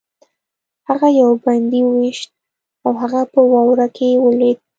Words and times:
هغه 0.87 1.07
یو 1.21 1.29
بندي 1.45 1.79
وویشت 1.85 2.29
او 2.85 2.91
هغه 3.01 3.21
په 3.33 3.39
واوره 3.51 3.87
کې 3.95 4.09
ولوېد 4.23 4.59